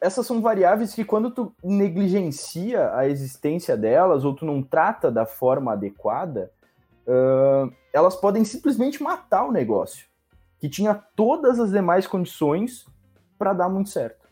[0.00, 5.26] essas são variáveis que quando tu negligencia a existência delas ou tu não trata da
[5.26, 6.52] forma adequada,
[7.06, 10.06] uh, elas podem simplesmente matar o negócio,
[10.60, 12.86] que tinha todas as demais condições
[13.36, 14.28] para dar muito certo.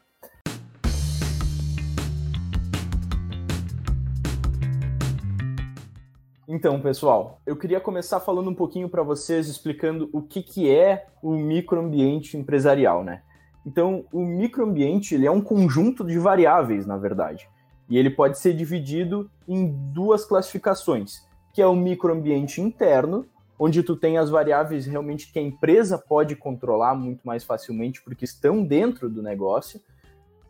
[6.48, 11.09] Então, pessoal, eu queria começar falando um pouquinho para vocês, explicando o que, que é
[11.21, 13.23] o microambiente empresarial, né?
[13.67, 17.48] Então, o microambiente ele é um conjunto de variáveis, na verdade,
[17.91, 23.27] e ele pode ser dividido em duas classificações, que é o microambiente interno,
[23.59, 28.24] onde tu tem as variáveis realmente que a empresa pode controlar muito mais facilmente porque
[28.24, 29.80] estão dentro do negócio,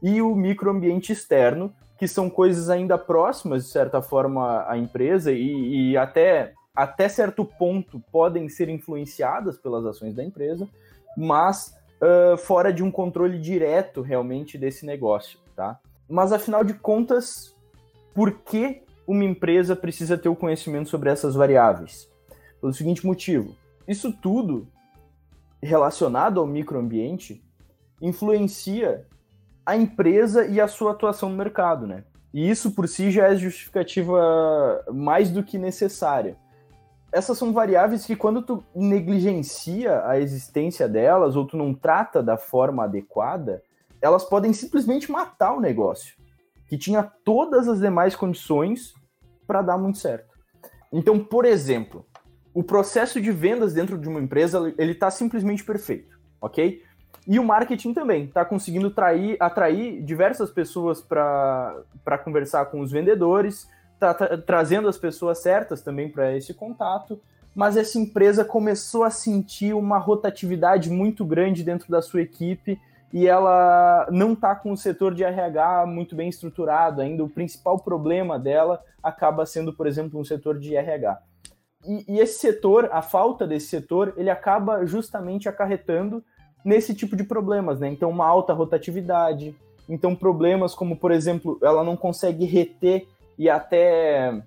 [0.03, 5.93] e o microambiente externo, que são coisas ainda próximas, de certa forma, à empresa e,
[5.93, 10.69] e até, até certo ponto podem ser influenciadas pelas ações da empresa,
[11.17, 15.81] mas uh, fora de um controle direto realmente desse negócio, tá?
[16.09, 17.55] Mas afinal de contas,
[18.15, 22.09] por que uma empresa precisa ter o conhecimento sobre essas variáveis?
[22.61, 23.57] Pelo seguinte motivo:
[23.87, 24.67] isso tudo
[25.63, 27.43] relacionado ao microambiente
[28.01, 29.07] influencia
[29.65, 32.05] a empresa e a sua atuação no mercado, né?
[32.33, 36.37] E isso por si já é justificativa mais do que necessária.
[37.13, 42.37] Essas são variáveis que quando tu negligencia a existência delas ou tu não trata da
[42.37, 43.63] forma adequada,
[44.03, 46.17] elas podem simplesmente matar o negócio,
[46.69, 48.93] que tinha todas as demais condições
[49.47, 50.35] para dar muito certo.
[50.93, 52.05] Então, por exemplo,
[52.53, 56.83] o processo de vendas dentro de uma empresa ele está simplesmente perfeito, ok?
[57.27, 63.69] E o marketing também está conseguindo trair, atrair diversas pessoas para conversar com os vendedores,
[63.97, 67.21] está trazendo as pessoas certas também para esse contato,
[67.55, 72.79] mas essa empresa começou a sentir uma rotatividade muito grande dentro da sua equipe
[73.13, 77.25] e ela não está com o setor de RH muito bem estruturado ainda.
[77.25, 81.19] O principal problema dela acaba sendo, por exemplo, um setor de RH.
[81.87, 86.23] E, e esse setor, a falta desse setor, ele acaba justamente acarretando
[86.65, 87.89] nesse tipo de problemas, né?
[87.89, 89.57] Então, uma alta rotatividade,
[89.89, 93.07] então problemas como, por exemplo, ela não consegue reter
[93.39, 94.43] e até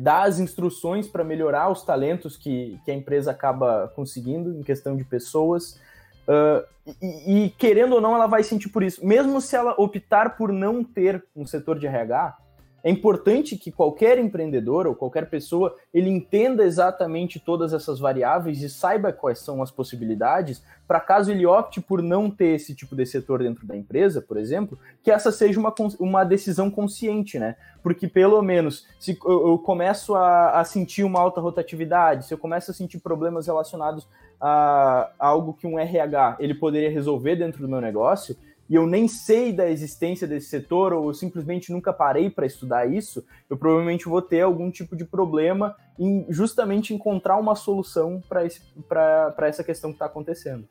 [0.00, 4.96] dar as instruções para melhorar os talentos que, que a empresa acaba conseguindo em questão
[4.96, 5.80] de pessoas.
[6.26, 6.66] Uh,
[7.00, 9.04] e, e, querendo ou não, ela vai sentir por isso.
[9.06, 12.36] Mesmo se ela optar por não ter um setor de RH,
[12.86, 18.70] é importante que qualquer empreendedor ou qualquer pessoa ele entenda exatamente todas essas variáveis e
[18.70, 23.04] saiba quais são as possibilidades para caso ele opte por não ter esse tipo de
[23.04, 27.56] setor dentro da empresa, por exemplo, que essa seja uma, uma decisão consciente, né?
[27.82, 32.70] Porque pelo menos se eu, começo a, a, sentir uma alta rotatividade, se eu começo
[32.70, 34.06] a sentir problemas relacionados
[34.40, 38.36] a, a algo que um RH ele poderia resolver dentro do meu negócio,
[38.68, 42.90] e eu nem sei da existência desse setor, ou eu simplesmente nunca parei para estudar
[42.90, 49.46] isso, eu provavelmente vou ter algum tipo de problema em justamente encontrar uma solução para
[49.46, 50.68] essa questão que está acontecendo.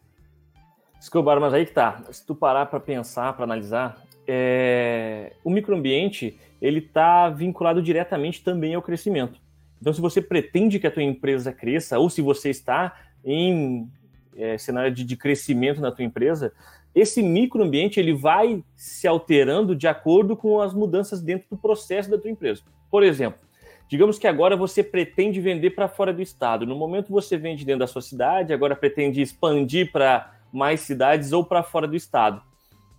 [1.00, 2.04] Escobar, mas aí que tá.
[2.12, 5.34] Se tu parar para pensar, para analisar, é...
[5.44, 9.40] o microambiente ele está vinculado diretamente também ao crescimento.
[9.80, 13.90] Então, se você pretende que a tua empresa cresça, ou se você está em
[14.36, 16.54] é, cenário de, de crescimento na tua empresa,
[16.96, 22.18] esse microambiente ele vai se alterando de acordo com as mudanças dentro do processo da
[22.18, 22.64] tua empresa.
[22.90, 23.42] Por exemplo,
[23.90, 26.66] digamos que agora você pretende vender para fora do estado.
[26.66, 31.44] No momento você vende dentro da sua cidade, agora pretende expandir para mais cidades ou
[31.44, 32.42] para fora do estado.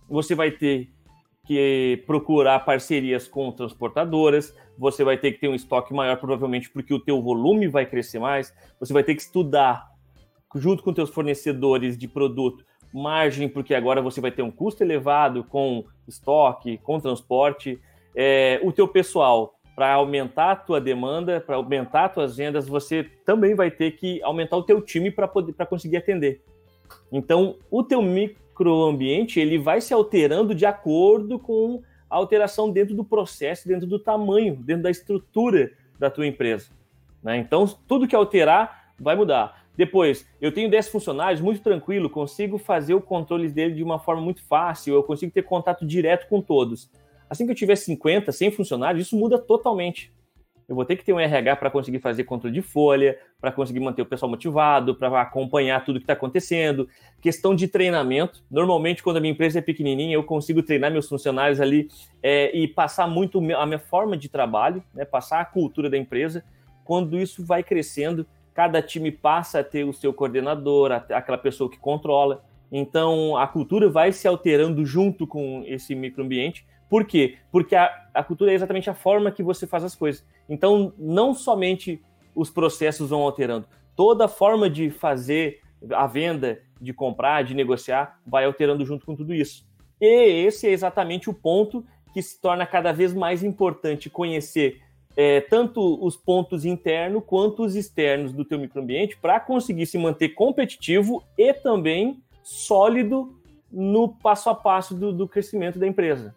[0.07, 0.89] Você vai ter
[1.47, 6.93] que procurar parcerias com transportadoras, você vai ter que ter um estoque maior provavelmente porque
[6.93, 9.87] o teu volume vai crescer mais, você vai ter que estudar
[10.55, 15.43] junto com teus fornecedores de produto margem, porque agora você vai ter um custo elevado
[15.43, 17.79] com estoque, com transporte.
[18.15, 23.03] É, o teu pessoal, para aumentar a tua demanda, para aumentar as tuas vendas, você
[23.25, 26.41] também vai ter que aumentar o teu time para para conseguir atender.
[27.11, 33.03] Então, o teu microambiente ele vai se alterando de acordo com a alteração dentro do
[33.03, 36.69] processo, dentro do tamanho, dentro da estrutura da tua empresa.
[37.21, 37.37] Né?
[37.37, 39.56] Então, tudo que alterar vai mudar.
[39.77, 44.21] Depois, eu tenho 10 funcionários, muito tranquilo, consigo fazer o controle dele de uma forma
[44.21, 46.89] muito fácil, eu consigo ter contato direto com todos.
[47.29, 50.11] Assim que eu tiver 50, 100 funcionários, isso muda totalmente.
[50.67, 53.79] Eu vou ter que ter um RH para conseguir fazer controle de folha, para conseguir
[53.79, 56.89] manter o pessoal motivado, para acompanhar tudo que está acontecendo.
[57.21, 58.43] Questão de treinamento.
[58.51, 61.87] Normalmente, quando a minha empresa é pequenininha, eu consigo treinar meus funcionários ali
[62.21, 66.43] é, e passar muito a minha forma de trabalho, né, passar a cultura da empresa.
[66.83, 68.27] Quando isso vai crescendo,
[68.57, 72.43] cada time passa a ter o seu coordenador, aquela pessoa que controla.
[72.71, 76.65] Então a cultura vai se alterando junto com esse microambiente.
[76.89, 77.37] Por quê?
[77.51, 80.25] Porque a, a cultura é exatamente a forma que você faz as coisas.
[80.49, 82.01] Então, não somente
[82.33, 85.61] os processos vão alterando, toda a forma de fazer
[85.91, 89.67] a venda, de comprar, de negociar, vai alterando junto com tudo isso.
[90.01, 94.81] E esse é exatamente o ponto que se torna cada vez mais importante conhecer
[95.17, 100.29] é, tanto os pontos internos quanto os externos do teu microambiente para conseguir se manter
[100.29, 103.35] competitivo e também sólido
[103.71, 106.35] no passo a passo do, do crescimento da empresa.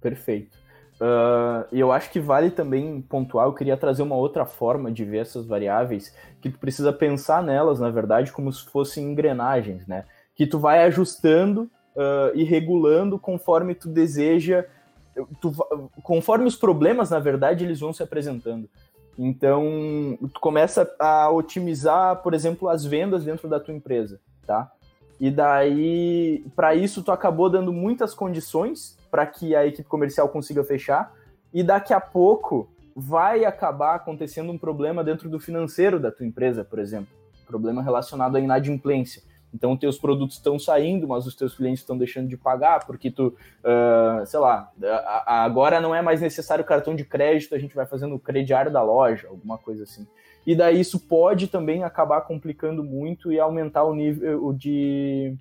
[0.00, 0.58] Perfeito.
[0.96, 5.04] Uh, e eu acho que vale também pontuar, eu queria trazer uma outra forma de
[5.04, 10.04] ver essas variáveis, que tu precisa pensar nelas, na verdade, como se fossem engrenagens, né?
[10.34, 14.66] Que tu vai ajustando uh, e regulando conforme tu deseja,
[15.40, 15.52] tu,
[16.02, 18.68] conforme os problemas, na verdade, eles vão se apresentando.
[19.18, 24.70] Então, tu começa a otimizar, por exemplo, as vendas dentro da tua empresa, tá?
[25.20, 30.64] E daí, para isso, tu acabou dando muitas condições para que a equipe comercial consiga
[30.64, 31.12] fechar.
[31.52, 36.64] E daqui a pouco vai acabar acontecendo um problema dentro do financeiro da tua empresa,
[36.64, 37.08] por exemplo.
[37.46, 39.22] Problema relacionado à inadimplência.
[39.52, 43.34] Então, teus produtos estão saindo, mas os teus clientes estão deixando de pagar, porque tu,
[43.64, 44.70] uh, sei lá,
[45.26, 48.82] agora não é mais necessário cartão de crédito, a gente vai fazendo o crediário da
[48.82, 50.06] loja, alguma coisa assim.
[50.46, 55.34] E daí isso pode também acabar complicando muito e aumentar o nível de,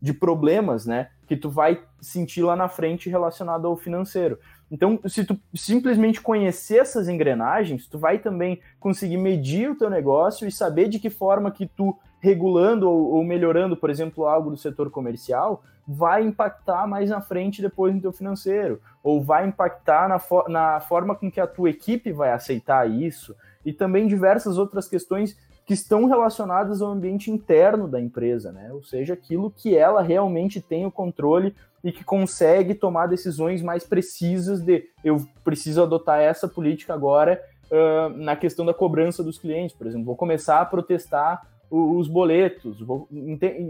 [0.00, 1.08] de problemas, né?
[1.26, 4.38] Que tu vai sentir lá na frente relacionado ao financeiro.
[4.70, 10.48] Então, se tu simplesmente conhecer essas engrenagens, tu vai também conseguir medir o teu negócio
[10.48, 14.88] e saber de que forma que tu regulando ou, melhorando, por exemplo, algo do setor
[14.90, 20.80] comercial, vai impactar mais na frente depois no teu financeiro, ou vai impactar na, na
[20.80, 23.34] forma com que a tua equipe vai aceitar isso,
[23.66, 25.36] e também diversas outras questões
[25.66, 28.72] que estão relacionadas ao ambiente interno da empresa, né?
[28.72, 33.84] Ou seja, aquilo que ela realmente tem o controle e que consegue tomar decisões mais
[33.84, 39.76] precisas de eu preciso adotar essa política agora uh, na questão da cobrança dos clientes,
[39.76, 42.84] por exemplo, vou começar a protestar os boletos,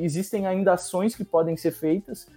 [0.01, 2.29] existem ainda ações que podem ser feitas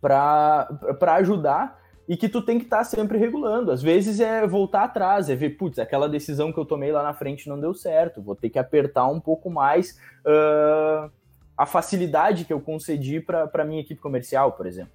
[0.00, 1.78] para ajudar
[2.08, 3.70] e que tu tem que estar tá sempre regulando.
[3.70, 7.12] Às vezes é voltar atrás, é ver, putz, aquela decisão que eu tomei lá na
[7.12, 11.10] frente não deu certo, vou ter que apertar um pouco mais uh,
[11.56, 14.92] a facilidade que eu concedi para a minha equipe comercial, por exemplo.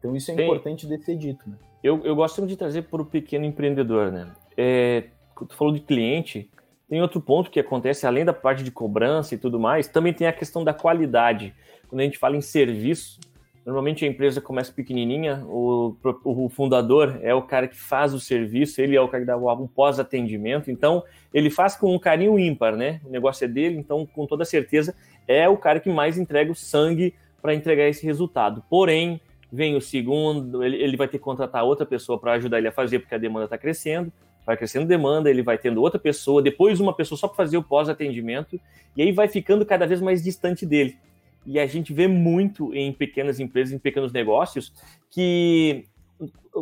[0.00, 1.48] Então isso é importante de ser dito.
[1.48, 1.56] Né?
[1.84, 4.26] Eu, eu gosto de trazer para o pequeno empreendedor, né?
[4.56, 5.04] É,
[5.36, 6.50] tu falou de cliente,
[6.88, 10.26] tem outro ponto que acontece, além da parte de cobrança e tudo mais, também tem
[10.26, 11.54] a questão da qualidade.
[11.88, 13.18] Quando a gente fala em serviço,
[13.64, 18.78] Normalmente a empresa começa pequenininha, o, o, fundador é o cara que faz o serviço,
[18.78, 21.02] ele é o cara que dá um pós-atendimento, então
[21.32, 23.00] ele faz com um carinho ímpar, né?
[23.06, 24.94] O negócio é dele, então com toda certeza
[25.26, 28.62] é o cara que mais entrega o sangue para entregar esse resultado.
[28.68, 29.18] Porém,
[29.50, 32.72] vem o segundo, ele, ele vai ter que contratar outra pessoa para ajudar ele a
[32.72, 34.12] fazer, porque a demanda está crescendo,
[34.46, 37.62] vai crescendo demanda, ele vai tendo outra pessoa, depois uma pessoa só para fazer o
[37.62, 38.60] pós-atendimento,
[38.96, 40.98] e aí vai ficando cada vez mais distante dele
[41.46, 44.72] e a gente vê muito em pequenas empresas, em pequenos negócios,
[45.10, 45.84] que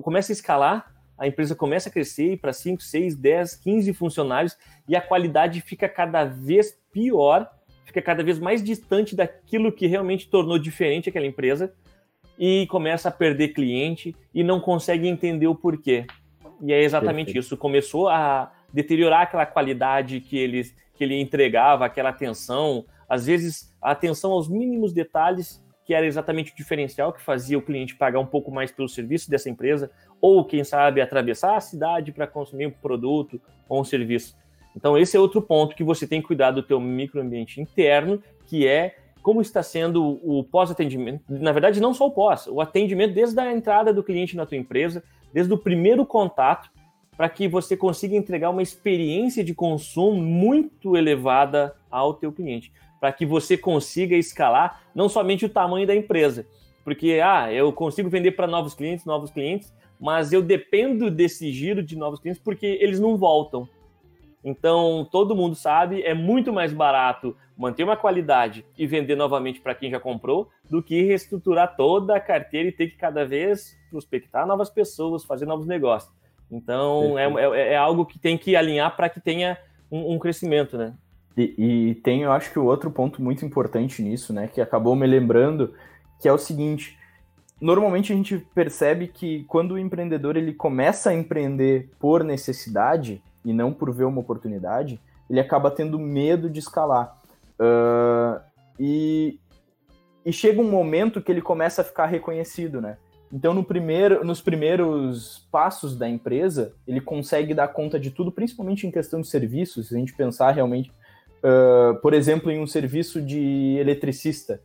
[0.02, 4.56] começa a escalar, a empresa começa a crescer para 5, 6, 10, 15 funcionários
[4.88, 7.48] e a qualidade fica cada vez pior,
[7.84, 11.72] fica cada vez mais distante daquilo que realmente tornou diferente aquela empresa
[12.38, 16.06] e começa a perder cliente e não consegue entender o porquê.
[16.62, 17.44] E é exatamente Perfeito.
[17.44, 17.56] isso.
[17.56, 23.90] Começou a deteriorar aquela qualidade que, eles, que ele entregava, aquela atenção, às vezes, a
[23.90, 28.26] atenção aos mínimos detalhes, que era exatamente o diferencial que fazia o cliente pagar um
[28.26, 29.90] pouco mais pelo serviço dessa empresa,
[30.20, 34.36] ou, quem sabe, atravessar a cidade para consumir um produto ou um serviço.
[34.76, 38.66] Então, esse é outro ponto que você tem que cuidar do teu microambiente interno, que
[38.66, 41.24] é como está sendo o pós-atendimento.
[41.28, 44.56] Na verdade, não só o pós, o atendimento desde a entrada do cliente na tua
[44.56, 45.02] empresa,
[45.32, 46.70] desde o primeiro contato,
[47.16, 52.72] para que você consiga entregar uma experiência de consumo muito elevada ao teu cliente
[53.02, 56.46] para que você consiga escalar não somente o tamanho da empresa,
[56.84, 61.82] porque ah, eu consigo vender para novos clientes, novos clientes, mas eu dependo desse giro
[61.82, 63.68] de novos clientes porque eles não voltam.
[64.44, 69.74] Então, todo mundo sabe, é muito mais barato manter uma qualidade e vender novamente para
[69.74, 74.46] quem já comprou do que reestruturar toda a carteira e ter que cada vez prospectar
[74.46, 76.12] novas pessoas, fazer novos negócios.
[76.50, 79.56] Então, é, é, é, algo que tem que alinhar para que tenha
[79.90, 80.94] um, um crescimento, né?
[81.36, 84.94] E, e, tem, eu acho que o outro ponto muito importante nisso, né, que acabou
[84.94, 85.72] me lembrando,
[86.20, 86.98] que é o seguinte:
[87.58, 93.52] normalmente a gente percebe que quando o empreendedor ele começa a empreender por necessidade e
[93.52, 97.18] não por ver uma oportunidade, ele acaba tendo medo de escalar.
[97.58, 98.40] Uh,
[98.78, 99.38] e
[100.24, 102.96] e chega um momento que ele começa a ficar reconhecido, né?
[103.32, 108.86] Então, no primeiro, nos primeiros passos da empresa, ele consegue dar conta de tudo, principalmente
[108.86, 109.88] em questão de serviços.
[109.88, 110.92] Se a gente pensar realmente,
[111.42, 114.60] uh, por exemplo, em um serviço de eletricista,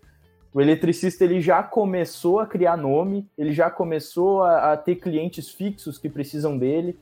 [0.53, 5.49] o eletricista ele já começou a criar nome, ele já começou a, a ter clientes
[5.49, 6.99] fixos que precisam dele,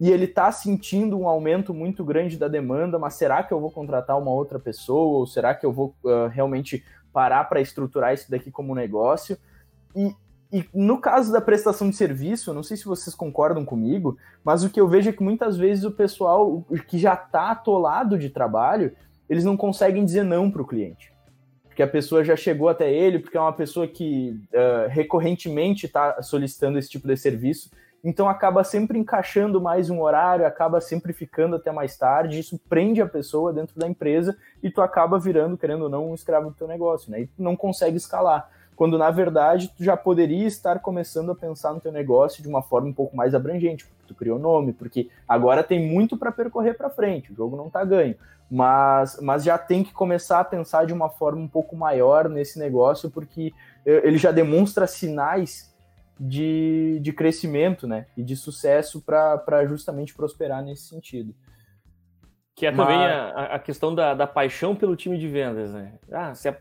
[0.00, 3.70] e ele está sentindo um aumento muito grande da demanda, mas será que eu vou
[3.70, 8.30] contratar uma outra pessoa, ou será que eu vou uh, realmente parar para estruturar isso
[8.30, 9.36] daqui como negócio?
[9.94, 10.14] E,
[10.50, 14.70] e no caso da prestação de serviço, não sei se vocês concordam comigo, mas o
[14.70, 18.96] que eu vejo é que muitas vezes o pessoal que já está atolado de trabalho,
[19.28, 21.12] eles não conseguem dizer não para o cliente
[21.80, 26.20] porque a pessoa já chegou até ele, porque é uma pessoa que uh, recorrentemente está
[26.20, 27.70] solicitando esse tipo de serviço,
[28.02, 33.02] então acaba sempre encaixando mais um horário, acaba sempre ficando até mais tarde, isso prende
[33.02, 36.56] a pessoa dentro da empresa e tu acaba virando, querendo ou não, um escravo do
[36.56, 37.22] teu negócio, né?
[37.22, 38.48] E tu não consegue escalar.
[38.74, 42.62] Quando na verdade tu já poderia estar começando a pensar no teu negócio de uma
[42.62, 46.74] forma um pouco mais abrangente, porque tu criou nome, porque agora tem muito para percorrer
[46.76, 48.16] para frente, o jogo não está ganho
[48.50, 52.58] mas, mas já tem que começar a pensar de uma forma um pouco maior nesse
[52.58, 53.54] negócio, porque
[53.86, 55.69] eh, ele já demonstra sinais
[56.20, 61.34] de, de crescimento né, e de sucesso para justamente prosperar nesse sentido.
[62.54, 63.10] Que é também mas...
[63.10, 65.72] a, a, questão da, da paixão pelo time de vendas.
[65.72, 65.94] Né?
[66.12, 66.54] Ah, você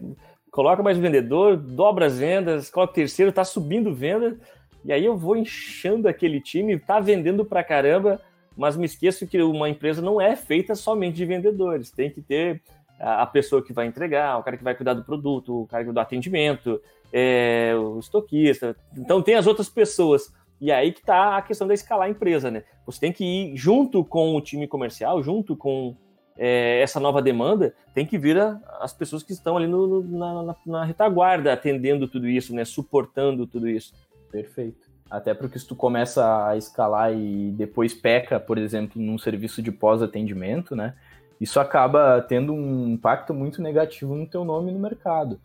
[0.50, 4.40] coloca mais vendedor, dobra as vendas, coloca o terceiro, está subindo venda,
[4.86, 8.22] e aí eu vou inchando aquele time, tá vendendo para caramba,
[8.56, 12.62] mas me esqueço que uma empresa não é feita somente de vendedores, tem que ter
[12.98, 16.00] a pessoa que vai entregar, o cara que vai cuidar do produto, o cara do
[16.00, 18.76] atendimento, é, o estoquista.
[18.98, 20.34] Então tem as outras pessoas.
[20.62, 22.64] E aí que está a questão da escalar a empresa, né?
[22.86, 25.96] Você tem que ir junto com o time comercial, junto com
[26.38, 30.44] é, essa nova demanda, tem que vir a, as pessoas que estão ali no, na,
[30.44, 32.66] na, na, retaguarda, atendendo tudo isso, né?
[32.66, 33.94] Suportando tudo isso.
[34.32, 34.88] Perfeito.
[35.10, 39.72] Até porque se tu começa a escalar e depois peca, por exemplo, num serviço de
[39.72, 40.94] pós-atendimento, né?
[41.42, 45.40] Isso acaba tendo um impacto muito negativo no teu nome no mercado.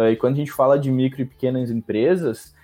[0.00, 2.54] Ah, e quando a gente fala de micro e pequenas empresas,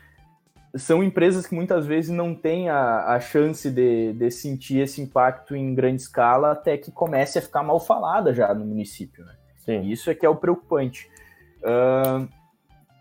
[0.75, 5.55] são empresas que muitas vezes não têm a, a chance de, de sentir esse impacto
[5.55, 9.25] em grande escala até que comece a ficar mal falada já no município.
[9.25, 9.35] Né?
[9.59, 9.83] Sim.
[9.83, 11.11] Isso é que é o preocupante.
[11.59, 12.29] Uh,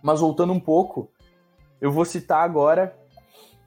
[0.04, 1.10] mas voltando um pouco,
[1.80, 2.96] eu vou citar agora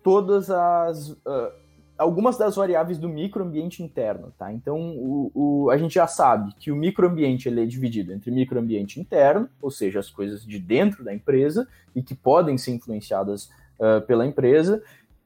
[0.03, 1.11] todas as.
[1.11, 1.68] Uh,
[1.99, 4.53] algumas das variáveis do microambiente interno, tá?
[4.53, 9.01] Então, o, o, a gente já sabe que o microambiente ele é dividido entre microambiente
[9.01, 13.51] interno, ou seja, as coisas de dentro da empresa e que podem ser influenciadas
[13.81, 14.81] uh, pela empresa,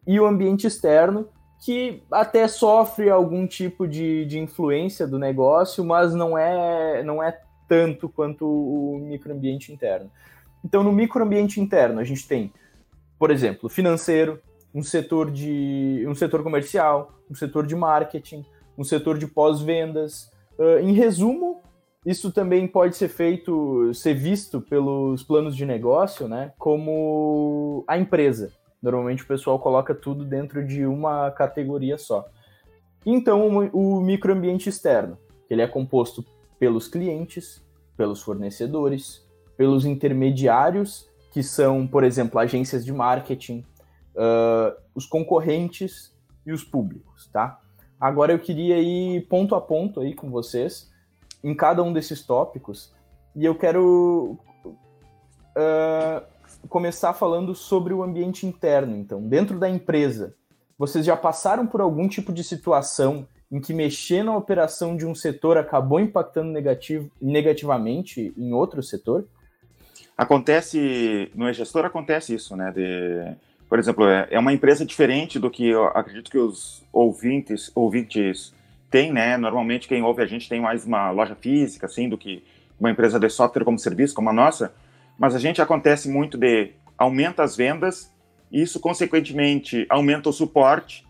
[0.07, 1.29] e o ambiente externo,
[1.61, 7.39] que até sofre algum tipo de, de influência do negócio, mas não é, não é
[7.69, 10.11] tanto quanto o microambiente interno.
[10.65, 12.53] Então, no microambiente interno, a gente tem,
[13.19, 14.41] por exemplo, financeiro,
[14.75, 18.45] um setor de um setor comercial, um setor de marketing,
[18.77, 20.31] um setor de pós-vendas.
[20.59, 21.63] Uh, em resumo,
[22.05, 28.53] isso também pode ser feito, ser visto pelos planos de negócio, né, como a empresa.
[28.83, 32.27] Normalmente o pessoal coloca tudo dentro de uma categoria só.
[33.07, 35.17] Então, o microambiente externo,
[35.49, 36.25] ele é composto
[36.59, 37.65] pelos clientes,
[37.97, 39.25] pelos fornecedores,
[39.57, 43.65] pelos intermediários, que são, por exemplo, agências de marketing,
[44.15, 46.15] uh, os concorrentes
[46.45, 47.61] e os públicos, tá?
[48.01, 50.91] Agora eu queria ir ponto a ponto aí com vocês
[51.43, 52.93] em cada um desses tópicos
[53.35, 54.39] e eu quero
[55.57, 58.97] uh, começar falando sobre o ambiente interno.
[58.97, 60.35] Então, dentro da empresa,
[60.77, 65.15] vocês já passaram por algum tipo de situação em que mexer na operação de um
[65.15, 69.27] setor acabou impactando negativo, negativamente em outro setor?
[70.17, 72.71] Acontece, no e-gestor acontece isso, né?
[72.73, 73.37] De
[73.73, 78.55] por exemplo, é, é uma empresa diferente do que eu acredito que os ouvintes, ouvintes
[78.91, 79.39] têm, né?
[79.39, 82.45] Normalmente quem ouve a gente tem mais uma loja física, assim, do que
[82.79, 84.75] uma empresa de software como serviço, como a nossa.
[85.19, 88.13] Mas a gente acontece muito de aumenta as vendas,
[88.51, 91.07] e isso consequentemente aumenta o suporte,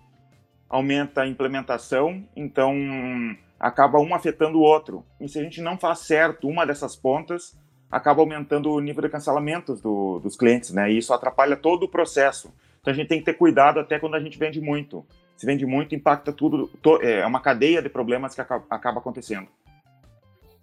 [0.69, 2.77] aumenta a implementação, então
[3.59, 5.05] acaba um afetando o outro.
[5.21, 7.59] E se a gente não faz certo uma dessas pontas,
[7.93, 10.91] acaba aumentando o nível de cancelamentos do, dos clientes, né?
[10.91, 12.51] E isso atrapalha todo o processo.
[12.81, 15.05] Então a gente tem que ter cuidado até quando a gente vende muito.
[15.37, 16.69] Se vende muito, impacta tudo.
[16.81, 19.47] To, é uma cadeia de problemas que acaba, acaba acontecendo.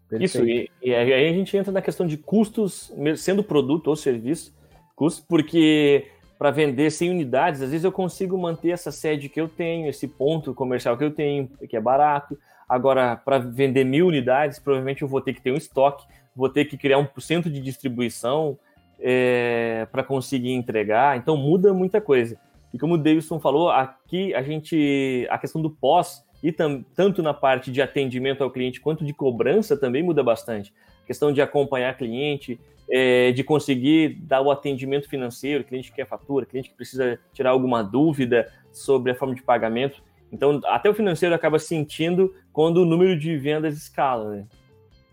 [0.10, 0.24] Perfeito.
[0.24, 4.58] Isso, e, e, aí a gente entra na questão de custos, sendo produto ou serviço,
[4.96, 6.08] custos, porque
[6.40, 10.08] para vender 100 unidades, às vezes eu consigo manter essa sede que eu tenho, esse
[10.08, 12.40] ponto comercial que eu tenho, que é barato.
[12.68, 16.06] Agora, para vender mil unidades, provavelmente eu vou ter que ter um estoque
[16.40, 18.58] vou ter que criar um centro de distribuição.
[19.00, 21.18] é, para conseguir entregar.
[21.18, 22.38] Então muda muita coisa.
[22.74, 27.24] E como o Davidson falou, aqui a gente a questão do pós e tam, tanto
[27.24, 30.74] na parte de atendimento ao cliente quanto de cobrança também muda bastante.
[31.04, 36.08] A questão de acompanhar cliente, é, de conseguir dar o atendimento financeiro, cliente que quer
[36.08, 40.04] fatura, cliente que precisa tirar alguma dúvida sobre a forma de pagamento.
[40.32, 44.46] Então, até o financeiro acaba sentindo quando o número de vendas escala, né?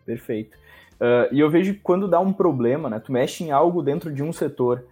[0.04, 0.56] Perfeito.
[1.00, 2.98] Uh, e eu vejo que quando dá um problema, né?
[2.98, 4.84] Tu mexe em algo dentro de um setor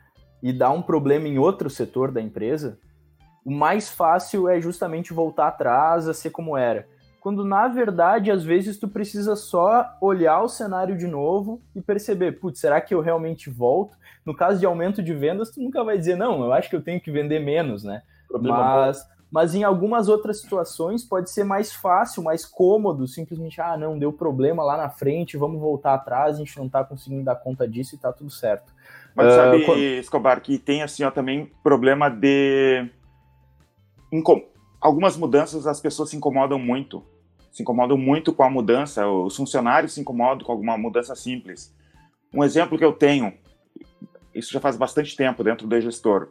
[0.43, 2.79] e dá um problema em outro setor da empresa,
[3.45, 6.87] o mais fácil é justamente voltar atrás a ser como era.
[7.21, 12.33] Quando na verdade, às vezes, tu precisa só olhar o cenário de novo e perceber,
[12.33, 13.97] putz, será que eu realmente volto?
[14.27, 16.83] No caso de aumento de vendas, tu nunca vai dizer, não, eu acho que eu
[16.83, 18.03] tenho que vender menos, né?
[18.29, 23.61] Problema mas, bom mas em algumas outras situações pode ser mais fácil, mais cômodo, simplesmente,
[23.61, 27.25] ah, não, deu problema lá na frente, vamos voltar atrás, a gente não tá conseguindo
[27.25, 28.73] dar conta disso e tá tudo certo.
[29.13, 29.81] Mas uh, sabe, quando...
[29.81, 32.89] Escobar, que tem assim, ó, também problema de.
[34.13, 34.41] Incom...
[34.81, 37.05] Algumas mudanças as pessoas se incomodam muito.
[37.51, 41.75] Se incomodam muito com a mudança, os funcionários se incomodam com alguma mudança simples.
[42.33, 43.33] Um exemplo que eu tenho,
[44.33, 46.29] isso já faz bastante tempo dentro do gestor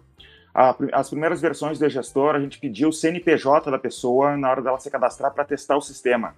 [0.53, 4.61] a, as primeiras versões do gestor, a gente pediu o CNPJ da pessoa na hora
[4.61, 6.35] dela se cadastrar para testar o sistema.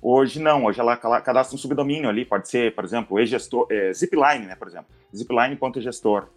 [0.00, 4.46] Hoje não, hoje ela cadastra um subdomínio ali, pode ser, por exemplo, e-gestor, é, Zipline,
[4.46, 4.86] né, por exemplo,
[5.16, 6.28] zipline.gestor.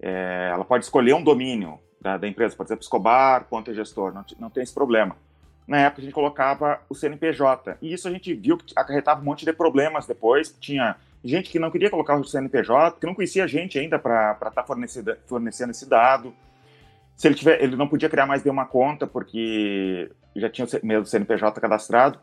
[0.00, 4.62] É, ela pode escolher um domínio da, da empresa, por exemplo, escobar.gestor, não, não tem
[4.62, 5.16] esse problema.
[5.66, 9.24] Na época a gente colocava o CNPJ, e isso a gente viu que acarretava um
[9.24, 13.44] monte de problemas depois, tinha gente que não queria colocar o CNPJ, que não conhecia
[13.44, 16.34] a gente ainda para estar tá fornecendo esse dado.
[17.16, 20.86] Se ele tiver, ele não podia criar mais de uma conta porque já tinha o
[20.86, 22.18] mesmo CNPJ cadastrado.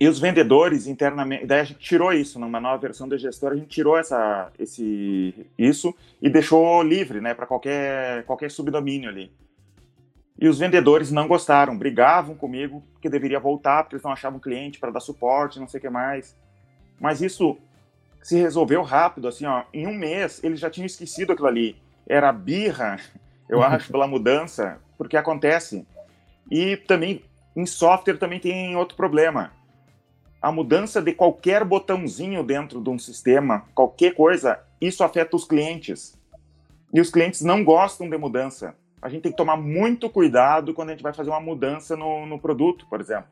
[0.00, 3.56] E os vendedores internamente, daí a gente tirou isso numa nova versão do gestor, a
[3.56, 9.30] gente tirou essa, esse, isso e deixou livre, né, para qualquer qualquer subdomínio ali.
[10.40, 14.80] E os vendedores não gostaram, brigavam comigo que deveria voltar porque eles não achavam cliente
[14.80, 16.36] para dar suporte, não sei o que mais.
[16.98, 17.58] Mas isso
[18.22, 21.76] se resolveu rápido, assim, ó, em um mês eles já tinham esquecido aquilo ali.
[22.06, 22.98] Era birra,
[23.48, 23.64] eu uhum.
[23.64, 25.86] acho, pela mudança, porque acontece.
[26.50, 29.52] E também, em software também tem outro problema.
[30.40, 36.18] A mudança de qualquer botãozinho dentro de um sistema, qualquer coisa, isso afeta os clientes.
[36.92, 38.74] E os clientes não gostam de mudança.
[39.00, 42.26] A gente tem que tomar muito cuidado quando a gente vai fazer uma mudança no,
[42.26, 43.28] no produto, por exemplo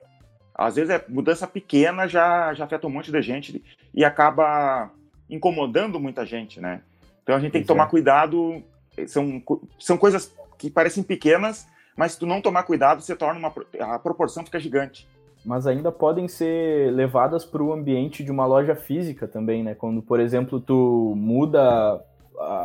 [0.60, 4.90] às vezes é mudança pequena já, já afeta um monte de gente e acaba
[5.28, 6.82] incomodando muita gente, né?
[7.22, 8.62] Então a gente tem que tomar cuidado.
[9.06, 9.42] São,
[9.78, 13.52] são coisas que parecem pequenas, mas se tu não tomar cuidado, você torna uma.
[13.94, 15.08] A proporção fica gigante.
[15.44, 19.74] Mas ainda podem ser levadas para o ambiente de uma loja física também, né?
[19.74, 22.02] Quando, por exemplo, tu muda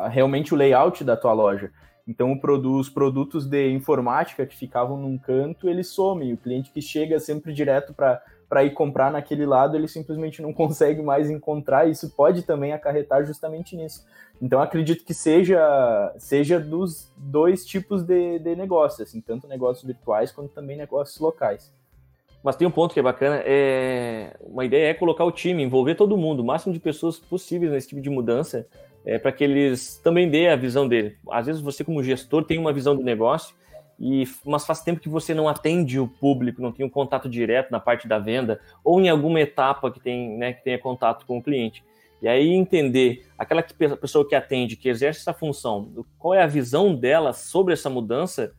[0.09, 1.71] realmente o layout da tua loja.
[2.07, 6.33] Então, os produtos de informática que ficavam num canto, eles somem.
[6.33, 8.21] O cliente que chega sempre direto para
[8.63, 11.89] ir comprar naquele lado, ele simplesmente não consegue mais encontrar.
[11.89, 14.05] Isso pode também acarretar justamente nisso.
[14.41, 20.31] Então, acredito que seja, seja dos dois tipos de, de negócios, assim, tanto negócios virtuais
[20.31, 21.73] quanto também negócios locais.
[22.43, 25.95] Mas tem um ponto que é bacana, é uma ideia é colocar o time, envolver
[25.95, 28.67] todo mundo, o máximo de pessoas possíveis nesse tipo de mudança,
[29.03, 31.17] é, para que eles também dê a visão dele.
[31.31, 33.55] Às vezes você, como gestor, tem uma visão do negócio,
[33.99, 37.71] e, mas faz tempo que você não atende o público, não tem um contato direto
[37.71, 41.38] na parte da venda, ou em alguma etapa que, tem, né, que tenha contato com
[41.38, 41.84] o cliente.
[42.21, 46.47] E aí entender aquela que, pessoa que atende, que exerce essa função, qual é a
[46.47, 48.53] visão dela sobre essa mudança,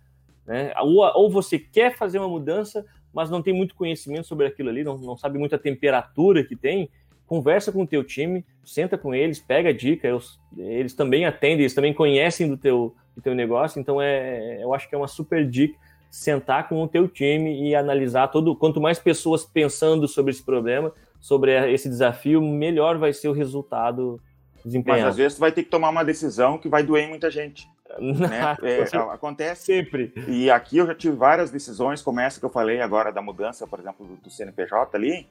[0.46, 0.72] né?
[0.80, 4.84] ou, ou você quer fazer uma mudança, mas não tem muito conhecimento sobre aquilo ali,
[4.84, 6.90] não, não sabe muito a temperatura que tem,
[7.26, 11.74] conversa com o teu time, senta com eles, pega dica, eles, eles também atendem, eles
[11.74, 15.46] também conhecem do teu, do teu negócio, então é, eu acho que é uma super
[15.46, 15.78] dica
[16.10, 20.92] sentar com o teu time e analisar todo, quanto mais pessoas pensando sobre esse problema,
[21.20, 24.20] sobre esse desafio, melhor vai ser o resultado
[24.64, 25.02] desempenhado.
[25.02, 27.30] Mas às vezes tu vai ter que tomar uma decisão que vai doer em muita
[27.30, 27.68] gente.
[28.00, 28.56] Né?
[28.62, 29.66] É, acontece.
[29.66, 30.12] Sempre.
[30.26, 33.66] E aqui eu já tive várias decisões, como essa que eu falei agora da mudança,
[33.66, 35.26] por exemplo, do CNPJ ali,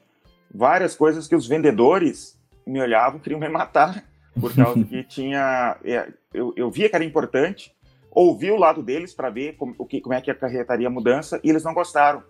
[0.55, 4.03] várias coisas que os vendedores me olhavam, queriam me matar,
[4.39, 5.77] por causa que tinha.
[5.83, 7.75] É, eu, eu via que era importante,
[8.11, 11.39] ouvi o lado deles para ver como, o que, como é que acarretaria a mudança,
[11.43, 12.23] e eles não gostaram.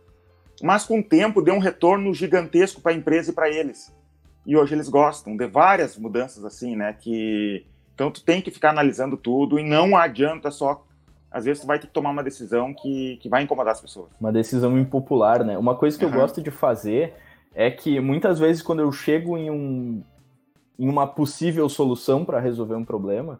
[0.61, 3.93] Mas com o tempo deu um retorno gigantesco para a empresa e para eles.
[4.45, 6.93] E hoje eles gostam de várias mudanças assim, né?
[6.93, 10.85] Que então tu tem que ficar analisando tudo e não adianta só
[11.35, 14.07] às vezes tu vai ter que tomar uma decisão que, que vai incomodar as pessoas.
[14.21, 15.57] Uma decisão impopular, né?
[15.57, 16.11] Uma coisa que uhum.
[16.11, 17.13] eu gosto de fazer
[17.55, 20.03] é que muitas vezes quando eu chego em um
[20.77, 23.39] em uma possível solução para resolver um problema,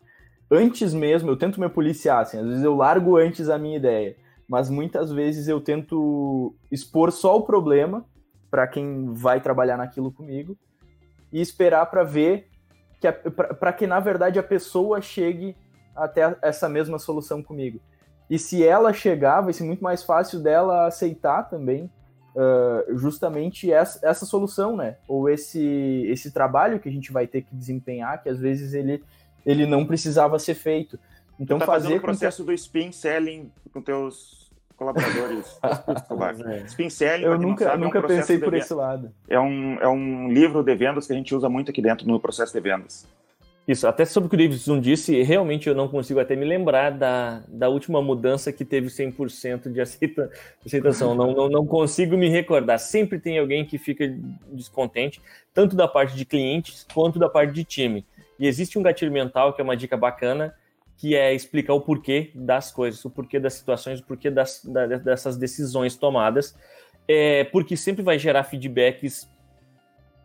[0.50, 4.16] antes mesmo, eu tento me policiar, assim, às vezes eu largo antes a minha ideia,
[4.48, 8.06] mas muitas vezes eu tento expor só o problema
[8.50, 10.58] para quem vai trabalhar naquilo comigo
[11.30, 12.48] e esperar para ver
[13.02, 15.58] que para que na verdade a pessoa chegue
[15.94, 17.82] até essa mesma solução comigo.
[18.30, 21.92] E se ela chegar, vai ser muito mais fácil dela aceitar também
[22.36, 24.98] uh, justamente essa, essa solução, né?
[25.08, 29.04] Ou esse, esse trabalho que a gente vai ter que desempenhar, que às vezes ele,
[29.46, 31.00] ele não precisava ser feito.
[31.40, 32.48] Então, tá fazer o processo que...
[32.48, 35.60] do spin selling com teus colaboradores.
[36.46, 36.58] é.
[36.66, 39.12] Spin selling, eu nunca, sabe, nunca é um pensei por esse lado.
[39.28, 42.20] É um, é um livro de vendas que a gente usa muito aqui dentro no
[42.20, 43.08] processo de vendas.
[43.68, 46.92] Isso, até sobre o que o Davidson disse, realmente eu não consigo até me lembrar
[46.92, 50.30] da, da última mudança que teve 100% de aceita,
[50.64, 51.16] aceitação.
[51.16, 52.78] Não, não, não consigo me recordar.
[52.78, 54.08] Sempre tem alguém que fica
[54.52, 55.20] descontente,
[55.52, 58.06] tanto da parte de clientes quanto da parte de time.
[58.38, 60.54] E existe um gatilho mental que é uma dica bacana,
[60.96, 64.86] que é explicar o porquê das coisas, o porquê das situações, o porquê das, da,
[64.86, 66.56] dessas decisões tomadas,
[67.08, 69.28] é, porque sempre vai gerar feedbacks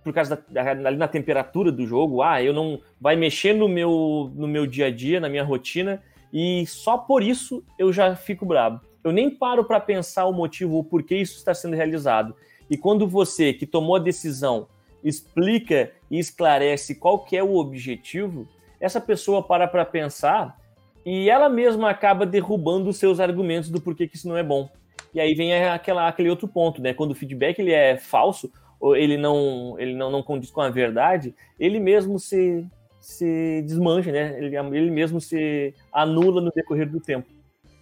[0.03, 3.69] por causa da, da, ali na temperatura do jogo, ah, eu não vai mexer no
[3.69, 8.15] meu no meu dia a dia, na minha rotina e só por isso eu já
[8.17, 8.81] fico bravo.
[9.03, 12.35] Eu nem paro para pensar o motivo, o porquê isso está sendo realizado.
[12.69, 14.69] E quando você que tomou a decisão
[15.03, 18.47] explica e esclarece qual que é o objetivo,
[18.79, 20.59] essa pessoa para para pensar
[21.05, 24.69] e ela mesma acaba derrubando os seus argumentos do porquê que isso não é bom.
[25.13, 26.95] E aí vem aquela, aquele outro ponto, né?
[26.95, 28.60] Quando o feedback ele é falso, ou
[28.97, 32.67] ele não ele não, não condiz com a verdade, ele mesmo se,
[33.01, 34.37] se desmancha, né?
[34.39, 37.29] Ele, ele mesmo se anula no decorrer do tempo.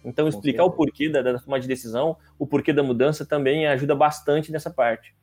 [0.03, 3.93] Então, explicar o porquê da, da tomada de decisão, o porquê da mudança também ajuda
[3.93, 5.13] bastante nessa parte.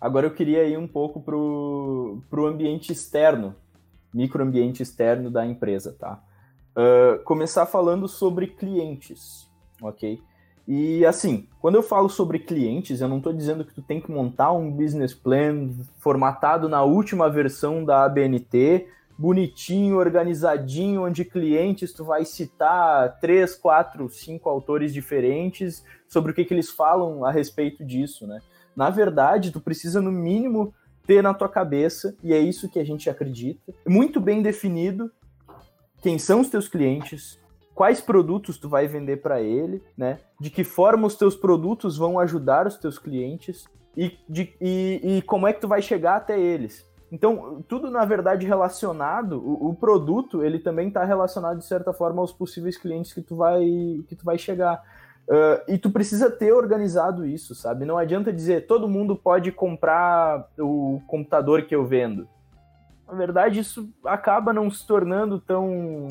[0.00, 3.54] Agora eu queria ir um pouco para o ambiente externo,
[4.14, 6.22] microambiente externo da empresa, tá?
[6.70, 9.46] Uh, começar falando sobre clientes,
[9.82, 10.18] ok?
[10.72, 14.08] E assim, quando eu falo sobre clientes, eu não estou dizendo que tu tem que
[14.08, 18.86] montar um business plan formatado na última versão da ABNT,
[19.18, 26.44] bonitinho, organizadinho, onde clientes tu vai citar três, quatro, cinco autores diferentes sobre o que,
[26.44, 28.38] que eles falam a respeito disso, né?
[28.76, 30.72] Na verdade, tu precisa no mínimo
[31.04, 35.10] ter na tua cabeça, e é isso que a gente acredita, muito bem definido
[36.00, 37.39] quem são os teus clientes,
[37.80, 40.18] quais produtos tu vai vender para ele, né?
[40.38, 43.64] De que forma os teus produtos vão ajudar os teus clientes
[43.96, 46.86] e, de, e, e como é que tu vai chegar até eles.
[47.10, 52.20] Então, tudo na verdade relacionado, o, o produto ele também está relacionado de certa forma
[52.20, 53.64] aos possíveis clientes que tu vai
[54.06, 54.82] que tu vai chegar.
[55.26, 57.86] Uh, e tu precisa ter organizado isso, sabe?
[57.86, 62.28] Não adianta dizer todo mundo pode comprar o computador que eu vendo
[63.10, 66.06] na verdade, isso acaba não se tornando tão,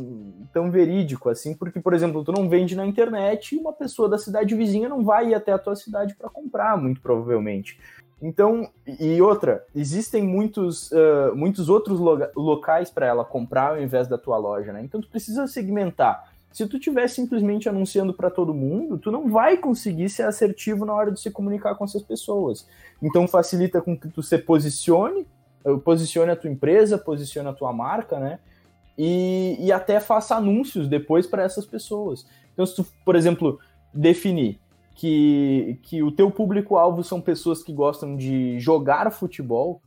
[0.52, 4.18] tão verídico assim, porque, por exemplo, tu não vende na internet e uma pessoa da
[4.18, 7.80] cidade vizinha não vai ir até a tua cidade para comprar, muito provavelmente.
[8.22, 12.02] Então, e outra, existem muitos, uh, muitos outros
[12.36, 14.84] locais para ela comprar ao invés da tua loja, né?
[14.84, 16.30] Então, tu precisa segmentar.
[16.52, 20.94] Se tu estiver simplesmente anunciando para todo mundo, tu não vai conseguir ser assertivo na
[20.94, 22.68] hora de se comunicar com essas pessoas.
[23.02, 25.26] Então, facilita com que tu se posicione
[25.84, 28.40] posicione a tua empresa, posicione a tua marca, né?
[28.98, 32.26] E, e até faça anúncios depois para essas pessoas.
[32.54, 33.60] Então, se tu, por exemplo,
[33.94, 34.60] definir
[34.96, 39.82] que, que o teu público-alvo são pessoas que gostam de jogar futebol,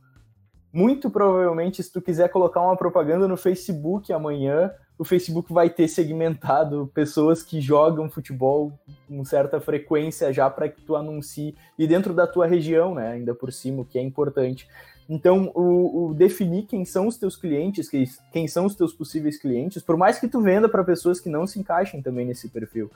[0.71, 5.87] muito provavelmente, se tu quiser colocar uma propaganda no Facebook amanhã, o Facebook vai ter
[5.87, 8.71] segmentado pessoas que jogam futebol
[9.07, 13.11] com certa frequência já para que tu anuncie e dentro da tua região, né?
[13.11, 14.67] Ainda por cima, o que é importante.
[15.09, 19.37] Então, o, o, definir quem são os teus clientes, quem, quem são os teus possíveis
[19.37, 22.89] clientes, por mais que tu venda para pessoas que não se encaixem também nesse perfil.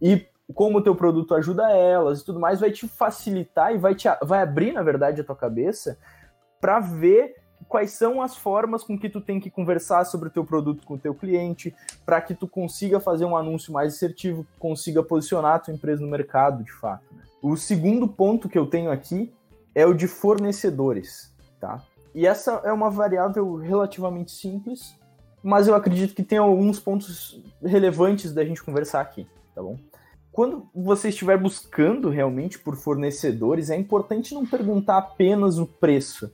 [0.00, 3.94] E como o teu produto ajuda elas e tudo mais, vai te facilitar e vai,
[3.94, 5.98] te, vai abrir, na verdade, a tua cabeça
[6.60, 7.36] para ver
[7.68, 10.94] quais são as formas com que tu tem que conversar sobre o teu produto com
[10.94, 15.58] o teu cliente, para que tu consiga fazer um anúncio mais assertivo, consiga posicionar a
[15.58, 17.04] tua empresa no mercado, de fato.
[17.12, 17.22] Né?
[17.40, 19.32] O segundo ponto que eu tenho aqui
[19.74, 21.31] é o de fornecedores
[21.62, 21.80] tá?
[22.12, 24.98] E essa é uma variável relativamente simples,
[25.40, 29.78] mas eu acredito que tem alguns pontos relevantes da gente conversar aqui, tá bom?
[30.32, 36.32] Quando você estiver buscando realmente por fornecedores, é importante não perguntar apenas o preço,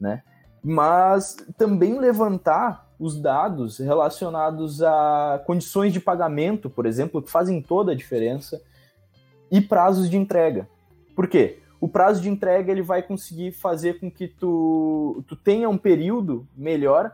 [0.00, 0.22] né?
[0.62, 7.92] Mas também levantar os dados relacionados a condições de pagamento, por exemplo, que fazem toda
[7.92, 8.60] a diferença,
[9.50, 10.68] e prazos de entrega.
[11.14, 11.60] Por quê?
[11.84, 16.48] O prazo de entrega ele vai conseguir fazer com que tu, tu tenha um período
[16.56, 17.12] melhor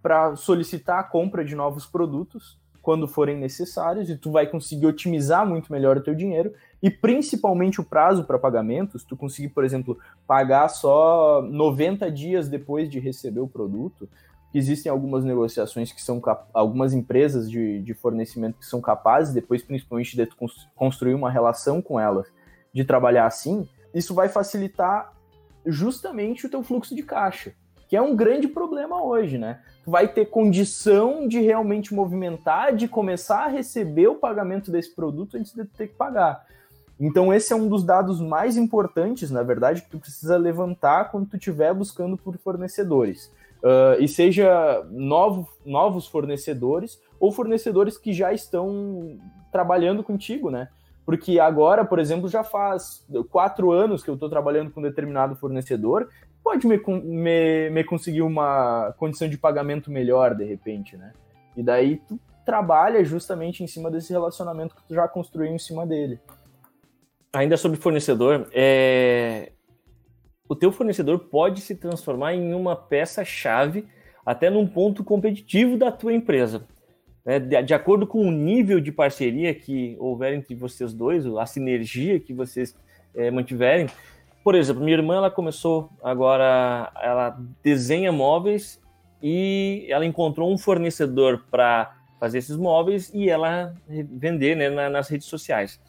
[0.00, 5.44] para solicitar a compra de novos produtos quando forem necessários e tu vai conseguir otimizar
[5.44, 9.98] muito melhor o teu dinheiro e principalmente o prazo para pagamentos, tu conseguir, por exemplo,
[10.28, 14.08] pagar só 90 dias depois de receber o produto.
[14.54, 16.22] Existem algumas negociações que são
[16.52, 20.36] algumas empresas de, de fornecimento que são capazes, depois principalmente de tu
[20.76, 22.28] construir uma relação com elas,
[22.72, 25.12] de trabalhar assim, isso vai facilitar
[25.64, 27.54] justamente o teu fluxo de caixa,
[27.88, 29.60] que é um grande problema hoje, né?
[29.84, 35.36] Tu vai ter condição de realmente movimentar, de começar a receber o pagamento desse produto
[35.36, 36.44] antes de ter que pagar.
[36.98, 41.28] Então esse é um dos dados mais importantes, na verdade, que tu precisa levantar quando
[41.28, 43.32] tu estiver buscando por fornecedores.
[43.62, 49.18] Uh, e seja novo, novos fornecedores ou fornecedores que já estão
[49.50, 50.68] trabalhando contigo, né?
[51.04, 55.36] Porque agora, por exemplo, já faz quatro anos que eu estou trabalhando com um determinado
[55.36, 56.08] fornecedor,
[56.42, 61.12] pode me, me, me, conseguir uma condição de pagamento melhor, de repente, né?
[61.56, 65.86] E daí tu trabalha justamente em cima desse relacionamento que tu já construiu em cima
[65.86, 66.18] dele.
[67.32, 69.52] Ainda sobre fornecedor, é...
[70.48, 73.86] o teu fornecedor pode se transformar em uma peça-chave
[74.24, 76.66] até num ponto competitivo da tua empresa
[77.24, 81.46] né, de, de, acordo com o nível de parceria que houver entre vocês dois, a
[81.46, 82.76] sinergia que vocês
[83.14, 83.86] é, mantiverem.
[84.42, 88.80] Por exemplo, minha irmã ela começou agora, ela desenha móveis
[89.22, 95.26] e ela encontrou um fornecedor para fazer esses móveis e ela vender né, nas redes
[95.26, 95.80] sociais.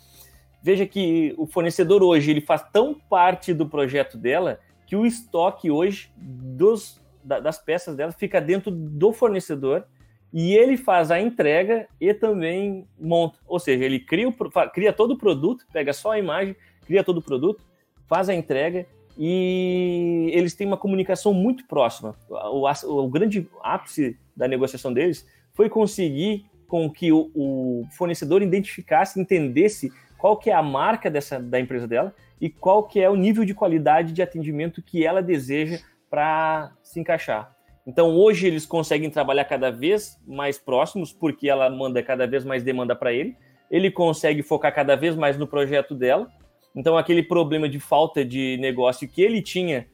[0.61, 5.69] Veja que o fornecedor hoje ele faz tão parte do projeto dela que o estoque
[5.69, 9.85] hoje dos, das peças dela fica dentro do fornecedor
[10.33, 13.39] e ele faz a entrega e também monta.
[13.47, 14.33] Ou seja, ele cria, o,
[14.73, 17.63] cria todo o produto, pega só a imagem, cria todo o produto,
[18.07, 18.85] faz a entrega
[19.17, 22.15] e eles têm uma comunicação muito próxima.
[22.29, 28.41] O, o, o grande ápice da negociação deles foi conseguir com que o, o, fornecedor
[28.41, 33.09] identificasse, entendesse qual que é a marca dessa, da empresa dela e qual que é
[33.09, 37.54] o nível de qualidade de atendimento que ela deseja para se encaixar.
[37.85, 42.63] Então hoje eles conseguem trabalhar cada vez mais próximos, porque ela manda cada vez mais
[42.63, 43.35] demanda para ele.
[43.69, 46.27] Ele consegue focar cada vez mais no projeto dela.
[46.75, 49.87] Então aquele problema de falta de negócio que ele tinha,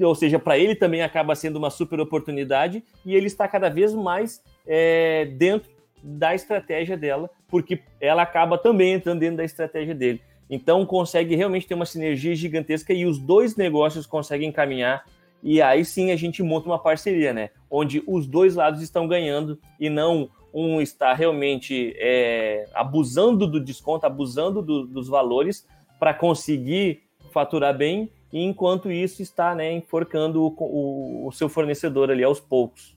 [0.00, 3.94] ou seja, para ele também acaba sendo uma super oportunidade e ele está cada vez
[3.94, 5.70] mais é, dentro
[6.02, 10.20] da estratégia dela, porque ela acaba também entrando dentro da estratégia dele.
[10.48, 15.04] Então consegue realmente ter uma sinergia gigantesca e os dois negócios conseguem caminhar
[15.42, 17.50] e aí sim a gente monta uma parceria, né?
[17.70, 24.06] Onde os dois lados estão ganhando e não um está realmente é, abusando do desconto,
[24.06, 25.66] abusando do, dos valores
[25.98, 32.10] para conseguir faturar bem, e enquanto isso está né, enforcando o, o, o seu fornecedor
[32.10, 32.96] ali aos poucos.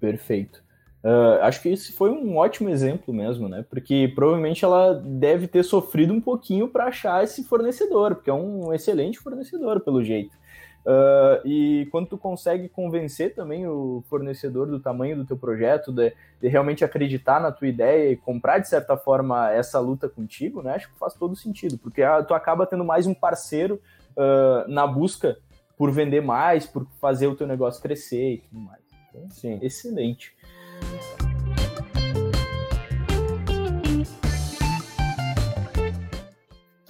[0.00, 0.62] Perfeito.
[1.04, 3.64] Uh, acho que esse foi um ótimo exemplo mesmo, né?
[3.68, 8.72] Porque provavelmente ela deve ter sofrido um pouquinho para achar esse fornecedor, porque é um
[8.72, 10.36] excelente fornecedor, pelo jeito.
[10.84, 16.12] Uh, e quando tu consegue convencer também o fornecedor do tamanho do teu projeto, de,
[16.40, 20.74] de, realmente acreditar na tua ideia e comprar, de certa forma, essa luta contigo, né?
[20.74, 23.80] Acho que faz todo sentido, porque tu acaba tendo mais um parceiro
[24.16, 25.38] uh, na busca
[25.78, 28.82] por vender mais, por fazer o teu negócio crescer e tudo mais.
[29.08, 29.60] Então, Sim.
[29.62, 30.34] excelente.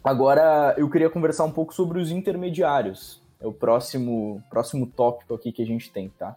[0.03, 5.51] Agora, eu queria conversar um pouco sobre os intermediários é o próximo, próximo tópico aqui
[5.51, 6.37] que a gente tem, tá?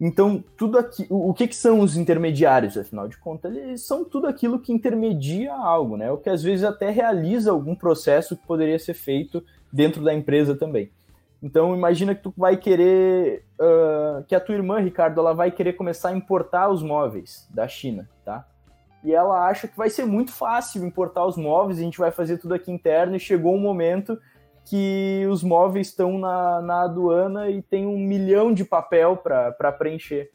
[0.00, 3.54] Então, tudo aqui, o que, que são os intermediários, afinal de contas?
[3.54, 6.10] Eles são tudo aquilo que intermedia algo, né?
[6.10, 10.56] O que às vezes até realiza algum processo que poderia ser feito dentro da empresa
[10.56, 10.90] também.
[11.40, 15.74] Então, imagina que tu vai querer, uh, que a tua irmã, Ricardo, ela vai querer
[15.74, 18.44] começar a importar os móveis da China, tá?
[19.04, 22.38] E ela acha que vai ser muito fácil importar os móveis, a gente vai fazer
[22.38, 24.18] tudo aqui interno, e chegou um momento
[24.64, 30.30] que os móveis estão na, na aduana e tem um milhão de papel para preencher.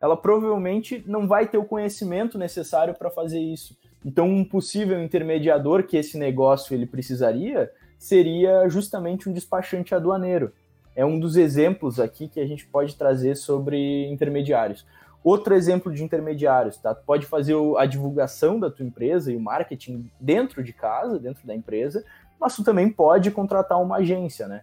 [0.00, 3.76] Ela provavelmente não vai ter o conhecimento necessário para fazer isso.
[4.04, 10.52] Então, um possível intermediador que esse negócio ele precisaria seria justamente um despachante aduaneiro.
[10.94, 14.86] É um dos exemplos aqui que a gente pode trazer sobre intermediários.
[15.24, 16.94] Outro exemplo de intermediários, tá?
[16.94, 21.44] Tu pode fazer a divulgação da tua empresa e o marketing dentro de casa, dentro
[21.44, 22.04] da empresa,
[22.40, 24.62] mas tu também pode contratar uma agência, né?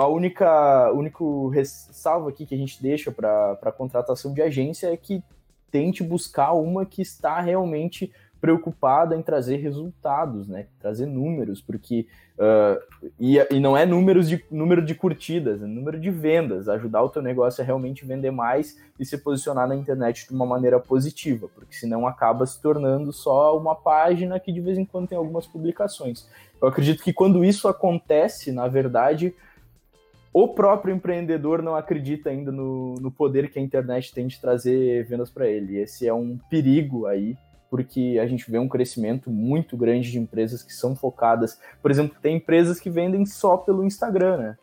[0.00, 5.22] a única único ressalvo aqui que a gente deixa para contratação de agência é que
[5.70, 10.66] tente buscar uma que está realmente preocupada em trazer resultados, né?
[10.80, 12.06] Trazer números, porque
[12.38, 17.02] uh, e, e, não é números de número de curtidas, é número de vendas, ajudar
[17.02, 20.80] o teu negócio a realmente vender mais e se posicionar na internet de uma maneira
[20.80, 25.18] positiva, porque senão acaba se tornando só uma página que de vez em quando tem
[25.18, 26.26] algumas publicações.
[26.60, 29.34] Eu acredito que quando isso acontece, na verdade,
[30.32, 35.04] o próprio empreendedor não acredita ainda no, no poder que a internet tem de trazer
[35.04, 35.76] vendas para ele.
[35.76, 37.36] Esse é um perigo aí
[37.70, 41.58] porque a gente vê um crescimento muito grande de empresas que são focadas.
[41.80, 44.58] Por exemplo, tem empresas que vendem só pelo Instagram, né?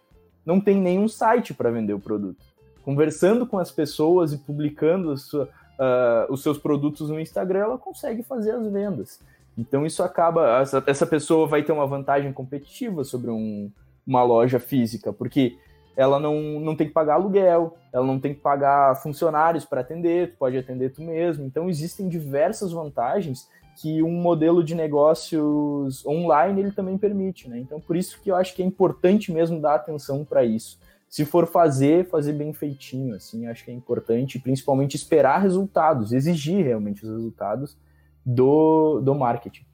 [0.45, 2.45] Não tem nenhum site para vender o produto.
[2.83, 8.23] Conversando com as pessoas e publicando sua, uh, os seus produtos no Instagram, ela consegue
[8.23, 9.21] fazer as vendas.
[9.57, 10.61] Então isso acaba.
[10.61, 13.71] Essa, essa pessoa vai ter uma vantagem competitiva sobre um,
[14.05, 15.57] uma loja física, porque
[15.97, 20.31] ela não, não tem que pagar aluguel, ela não tem que pagar funcionários para atender,
[20.31, 21.43] tu pode atender tu mesmo.
[21.43, 23.49] Então existem diversas vantagens
[23.81, 27.57] que um modelo de negócios online ele também permite, né?
[27.57, 30.79] Então por isso que eu acho que é importante mesmo dar atenção para isso.
[31.10, 36.63] Se for fazer, fazer bem feitinho, assim, acho que é importante, principalmente esperar resultados, exigir
[36.63, 37.75] realmente os resultados
[38.23, 39.65] do, do marketing.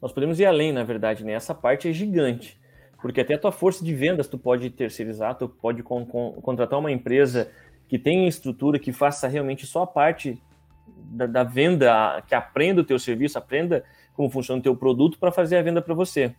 [0.00, 1.34] Nós podemos ir além, na verdade, né?
[1.34, 2.60] Essa parte é gigante
[3.02, 6.78] porque até a tua força de vendas tu pode terceirizar, tu pode con con contratar
[6.78, 7.50] uma empresa
[7.88, 10.40] que tenha estrutura, que faça realmente só a parte
[10.86, 13.84] da, da venda, que aprenda o teu serviço, aprenda
[14.14, 16.32] como funciona o teu produto para fazer a venda para você.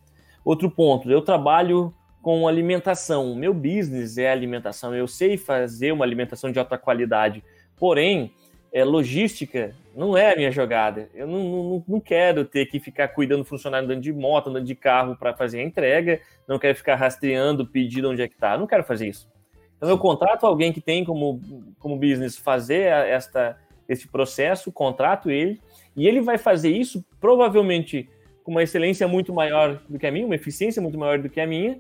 [0.43, 6.49] Outro ponto, eu trabalho com alimentação, meu business é alimentação, eu sei fazer uma alimentação
[6.49, 7.43] de alta qualidade,
[7.78, 8.32] porém,
[8.71, 11.10] é, logística não é a minha jogada.
[11.13, 14.65] Eu não, não, não quero ter que ficar cuidando do funcionário andando de moto, andando
[14.65, 18.34] de carro para fazer a entrega, não quero ficar rastreando o pedido onde é que
[18.34, 18.58] está.
[18.58, 19.32] Não quero fazer isso.
[19.77, 21.41] Então eu contrato alguém que tem como,
[21.77, 25.60] como business fazer esta, esse processo, contrato ele,
[25.95, 28.10] e ele vai fazer isso provavelmente
[28.43, 31.39] com uma excelência muito maior do que a minha, uma eficiência muito maior do que
[31.39, 31.79] a minha,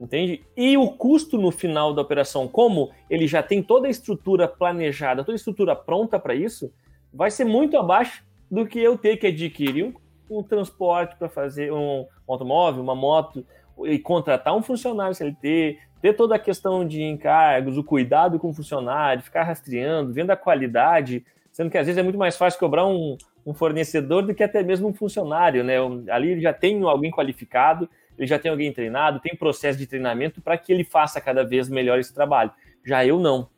[0.00, 0.42] entende?
[0.56, 5.22] E o custo no final da operação, como ele já tem toda a estrutura planejada,
[5.22, 6.72] toda a estrutura pronta para isso,
[7.14, 11.72] vai ser muito abaixo do que eu ter que adquirir um, um transporte para fazer
[11.72, 13.46] um, um, automóvel, uma moto,
[13.84, 18.52] e contratar um funcionário CLT, ter toda a questão de encargos, o cuidado com o
[18.52, 22.86] funcionário, ficar rastreando, vendo a qualidade, sendo que às vezes é muito mais fácil cobrar
[22.86, 25.76] um, um fornecedor do que até mesmo um funcionário, né?
[26.10, 30.40] Ali ele já tem alguém qualificado, ele já tem alguém treinado, tem processo de treinamento
[30.40, 32.52] para que ele faça cada vez melhor esse trabalho.
[32.84, 33.48] Já eu não.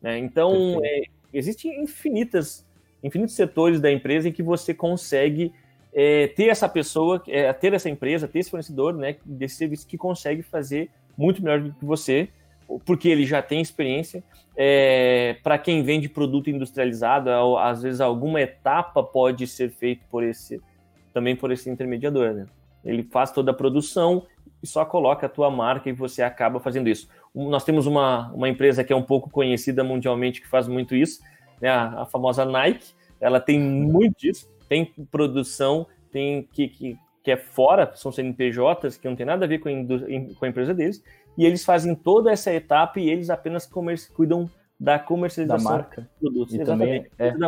[0.00, 0.18] Né?
[0.18, 2.67] Então, é, existem infinitas
[3.02, 5.52] infinitos setores da empresa em que você consegue
[5.92, 9.96] é, ter essa pessoa, é, ter essa empresa, ter esse fornecedor né, desse serviço que
[9.96, 12.28] consegue fazer muito melhor do que você,
[12.84, 14.22] porque ele já tem experiência.
[14.56, 20.60] É, Para quem vende produto industrializado, às vezes alguma etapa pode ser feita por esse
[21.12, 22.32] também por esse intermediador.
[22.32, 22.46] Né?
[22.84, 24.24] Ele faz toda a produção
[24.62, 27.08] e só coloca a tua marca e você acaba fazendo isso.
[27.34, 31.20] Nós temos uma, uma empresa que é um pouco conhecida mundialmente que faz muito isso,
[31.60, 37.30] né, a, a famosa Nike, ela tem muito disso, tem produção, tem que, que, que
[37.30, 40.74] é fora, são CNPJs, que não tem nada a ver com a, com a empresa
[40.74, 41.02] deles,
[41.36, 46.08] e eles fazem toda essa etapa e eles apenas comerci cuidam da comercialização da marca.
[46.20, 46.54] produtos.
[46.54, 47.10] E Exatamente.
[47.16, 47.46] Também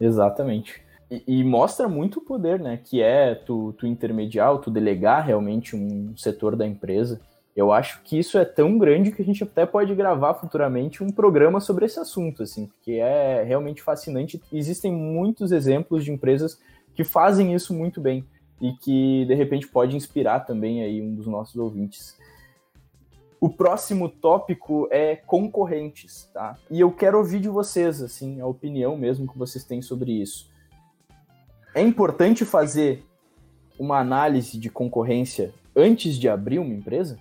[0.00, 0.04] é...
[0.04, 0.82] Exatamente.
[1.10, 2.80] E, e, mostra muito o poder, né?
[2.82, 7.20] Que é tu, tu intermediar, tu delegar realmente um setor da empresa
[7.56, 11.10] eu acho que isso é tão grande que a gente até pode gravar futuramente um
[11.10, 14.42] programa sobre esse assunto, assim, porque é realmente fascinante.
[14.52, 16.60] Existem muitos exemplos de empresas
[16.94, 18.24] que fazem isso muito bem
[18.60, 22.18] e que de repente pode inspirar também aí um dos nossos ouvintes.
[23.40, 26.56] O próximo tópico é concorrentes, tá?
[26.68, 30.50] E eu quero ouvir de vocês, assim, a opinião mesmo que vocês têm sobre isso.
[31.72, 33.04] É importante fazer
[33.78, 37.18] uma análise de concorrência antes de abrir uma empresa?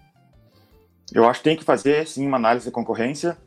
[1.12, 3.38] Eu acho que tem que fazer sim uma análise de concorrência,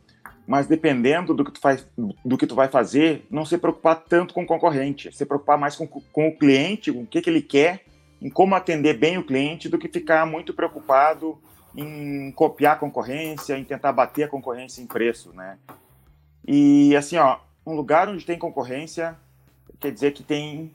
[0.46, 4.34] mas dependendo do que tu faz, do que tu vai fazer, não se preocupar tanto
[4.34, 7.42] com o concorrente, se preocupar mais com, com o cliente, com o que, que ele
[7.42, 7.84] quer,
[8.20, 11.38] em como atender bem o cliente, do que ficar muito preocupado
[11.76, 15.58] em copiar a concorrência, em tentar bater a concorrência em preço, né?
[16.46, 19.16] E assim, ó, um lugar onde tem concorrência
[19.80, 20.72] quer dizer que tem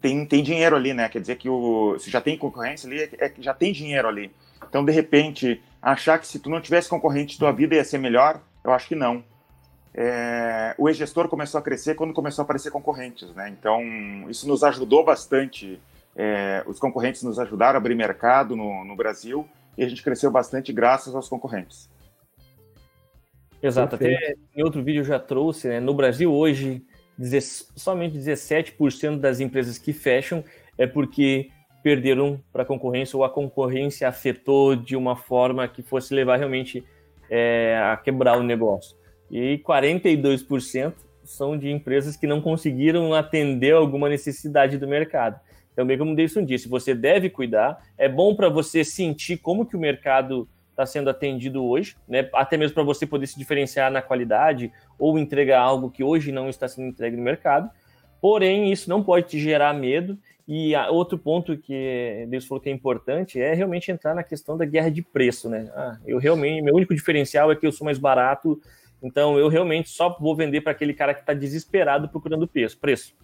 [0.00, 1.08] tem, tem dinheiro ali, né?
[1.08, 4.32] Quer dizer que o, se já tem concorrência ali, é que já tem dinheiro ali.
[4.68, 8.40] Então, de repente, achar que se tu não tivesse concorrente, tua vida ia ser melhor,
[8.64, 9.24] eu acho que não.
[9.94, 13.48] É, o e-gestor começou a crescer quando começou a aparecer concorrentes, né?
[13.50, 13.82] Então,
[14.30, 15.80] isso nos ajudou bastante.
[16.14, 20.30] É, os concorrentes nos ajudaram a abrir mercado no, no Brasil e a gente cresceu
[20.30, 21.90] bastante graças aos concorrentes.
[23.62, 23.96] Exato.
[23.96, 24.22] Perfeito.
[24.22, 25.80] Até em outro vídeo eu já trouxe, né?
[25.80, 26.84] No Brasil hoje
[27.76, 30.42] somente 17% das empresas que fecham
[30.78, 31.50] é porque
[31.82, 36.84] perderam para a concorrência ou a concorrência afetou de uma forma que fosse levar realmente
[37.28, 38.96] é, a quebrar o negócio.
[39.30, 45.40] E 42% são de empresas que não conseguiram atender alguma necessidade do mercado.
[45.72, 47.82] Então, bem como o Deilson disse, você deve cuidar.
[47.96, 52.28] É bom para você sentir como que o mercado está sendo atendido hoje, né?
[52.34, 56.48] até mesmo para você poder se diferenciar na qualidade ou entregar algo que hoje não
[56.48, 57.70] está sendo entregue no mercado.
[58.20, 60.18] Porém, isso não pode te gerar medo.
[60.54, 64.66] E outro ponto que Deus falou que é importante é realmente entrar na questão da
[64.66, 65.72] guerra de preço, né?
[65.74, 68.60] Ah, eu realmente, meu único diferencial é que eu sou mais barato,
[69.02, 72.76] então eu realmente só vou vender para aquele cara que está desesperado procurando preço.
[72.76, 73.14] preço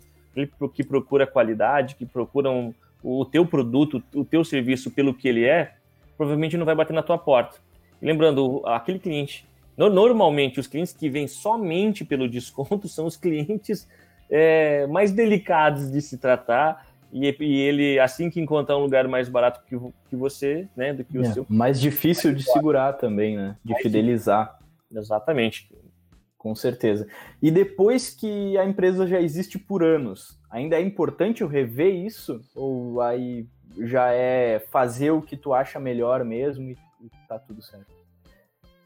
[0.73, 2.73] que procura qualidade, que procura um,
[3.03, 5.75] o teu produto, o teu serviço pelo que ele é,
[6.17, 7.59] provavelmente não vai bater na tua porta.
[8.01, 13.87] E lembrando, aquele cliente, normalmente os clientes que vêm somente pelo desconto são os clientes
[14.31, 19.29] é, mais delicados de se tratar, e, e, ele, assim que encontrar um lugar mais
[19.29, 19.77] barato que,
[20.09, 21.47] que você, né, do que o é, seu.
[21.49, 23.57] Mais difícil de segurar também, né?
[23.65, 24.59] De mais fidelizar.
[24.91, 25.71] Exatamente.
[26.37, 27.07] Com certeza.
[27.43, 32.41] E depois que a empresa já existe por anos, ainda é importante eu rever isso?
[32.55, 33.47] Ou aí
[33.81, 37.99] já é fazer o que tu acha melhor mesmo e, e tá tudo certo?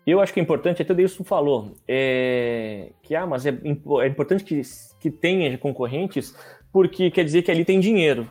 [0.04, 4.42] Eu acho que é importante, até isso falou, é, que ah, mas é, é importante
[4.42, 4.60] que,
[4.98, 6.34] que tenha concorrentes,
[6.72, 8.28] porque quer dizer que ali tem dinheiro.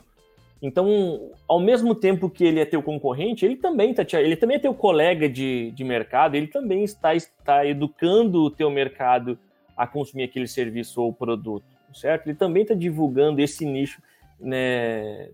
[0.62, 4.60] Então, ao mesmo tempo que ele é teu concorrente, ele também tá, ele também é
[4.60, 9.40] teu colega de, de mercado, ele também está, está educando o teu mercado
[9.76, 12.28] a consumir aquele serviço ou produto, certo?
[12.28, 14.02] Ele também está divulgando esse nicho
[14.40, 15.30] né,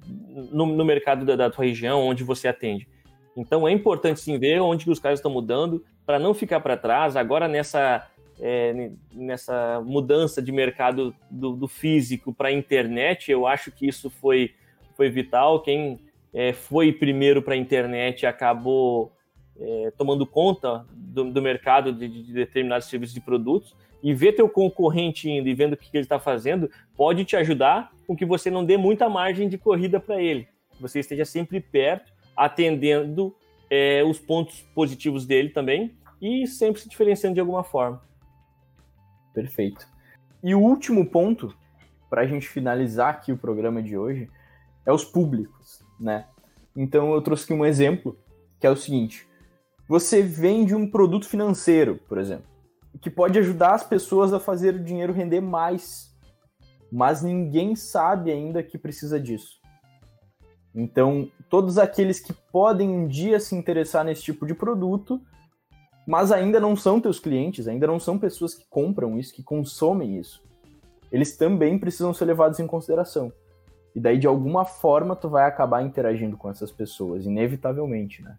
[0.51, 2.88] no, no, mercado da, da, tua região, onde você atende.
[3.36, 7.18] Então, é importante sim ver onde os caras estão mudando para não ficar para trás.
[7.18, 8.08] Agora, nessa,
[8.40, 14.10] é, nessa mudança de mercado do, do físico para a internet, eu acho que isso
[14.10, 14.54] foi
[14.98, 15.62] foi vital.
[15.62, 16.00] Quem
[16.34, 19.12] é, foi primeiro para a internet acabou
[19.60, 23.76] é, tomando conta do, do mercado de, de, determinados serviços e produtos.
[24.04, 27.36] E ver teu concorrente indo e vendo o que, que ele está fazendo pode te
[27.36, 30.48] ajudar com que você não dê muita margem de corrida para ele.
[30.80, 33.36] Você esteja sempre perto, atendendo
[33.70, 38.02] é, os pontos positivos dele também e sempre se diferenciando de alguma forma.
[39.38, 39.88] Perfeito.
[40.44, 41.56] E o último ponto,
[42.10, 44.28] para a gente finalizar aqui o programa de hoje,
[44.84, 46.26] é os públicos, né?
[46.76, 48.18] Então eu trouxe aqui um exemplo,
[48.60, 49.28] que é o seguinte:
[49.88, 52.48] você vende um produto financeiro, por exemplo,
[53.00, 56.12] que pode ajudar as pessoas a fazer o dinheiro render mais,
[56.92, 59.62] mas ninguém sabe ainda que precisa disso.
[60.74, 65.22] Então, todos aqueles que podem um dia se interessar nesse tipo de produto,
[66.08, 70.18] mas ainda não são teus clientes, ainda não são pessoas que compram isso, que consomem
[70.18, 70.41] isso,
[71.12, 73.32] eles também precisam ser levados em consideração.
[73.93, 78.38] E daí, de alguma forma, tu vai acabar interagindo com essas pessoas, inevitavelmente, né?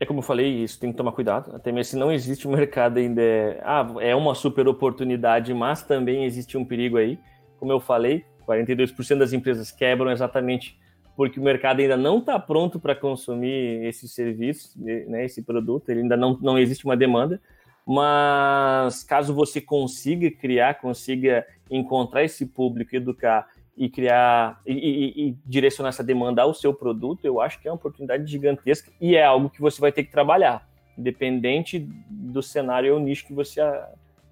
[0.00, 1.54] É como eu falei, isso tem que tomar cuidado.
[1.54, 5.84] Até mesmo se não existe um mercado ainda, é, ah, é uma super oportunidade, mas
[5.84, 7.20] também existe um perigo aí.
[7.56, 10.76] Como eu falei, 42% das empresas quebram exatamente
[11.16, 16.00] porque o mercado ainda não está pronto para consumir esse serviço, né, esse produto, ele
[16.00, 17.40] ainda não, não existe uma demanda.
[17.86, 25.36] Mas caso você consiga criar, consiga encontrar esse público, educar e criar e, e, e,
[25.44, 29.24] direcionar essa demanda ao seu produto, eu acho que é uma oportunidade gigantesca e é
[29.24, 33.60] algo que você vai ter que trabalhar, independente do cenário ou nicho que você,